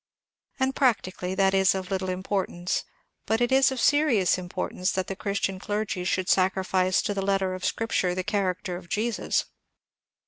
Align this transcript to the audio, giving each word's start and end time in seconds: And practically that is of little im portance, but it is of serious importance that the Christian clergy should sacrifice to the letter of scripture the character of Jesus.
And 0.59 0.75
practically 0.75 1.35
that 1.35 1.53
is 1.53 1.75
of 1.75 1.91
little 1.91 2.09
im 2.09 2.23
portance, 2.23 2.85
but 3.27 3.39
it 3.39 3.51
is 3.51 3.71
of 3.71 3.79
serious 3.79 4.35
importance 4.39 4.91
that 4.93 5.05
the 5.05 5.15
Christian 5.15 5.59
clergy 5.59 6.05
should 6.05 6.27
sacrifice 6.27 7.03
to 7.03 7.13
the 7.13 7.21
letter 7.21 7.53
of 7.53 7.63
scripture 7.63 8.15
the 8.15 8.23
character 8.23 8.77
of 8.77 8.89
Jesus. 8.89 9.45